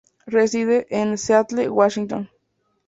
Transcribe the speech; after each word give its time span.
Reside 0.25 0.87
en 0.89 1.15
Seattle, 1.15 1.69
Washington. 1.69 2.27